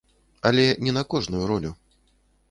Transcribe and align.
Але 0.49 0.63
не 0.87 0.91
на 0.97 1.03
кожную 1.15 1.43
ролю. 1.51 1.71